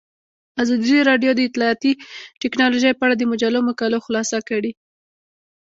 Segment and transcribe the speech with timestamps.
[0.63, 1.91] ازادي راډیو د اطلاعاتی
[2.41, 4.71] تکنالوژي په اړه د مجلو مقالو خلاصه کړې.